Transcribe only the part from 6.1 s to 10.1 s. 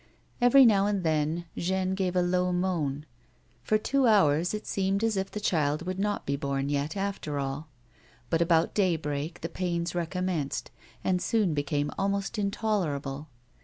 be born yet, after all; but about daybreak the pains